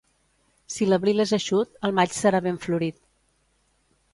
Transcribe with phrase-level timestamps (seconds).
[0.75, 2.99] Si l'abril és eixut, el maig serà ben florit.